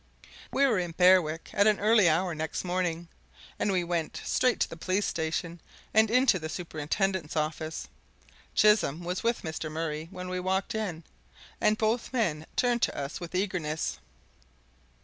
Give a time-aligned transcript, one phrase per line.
[0.49, 3.07] We were in Berwick at an early hour next morning,
[3.59, 5.61] and we went straight to the police station
[5.93, 7.87] and into the superintendent's office.
[8.55, 9.71] Chisholm was with Mr.
[9.71, 11.03] Murray when we walked in,
[11.61, 13.99] and both men turned to us with eagerness.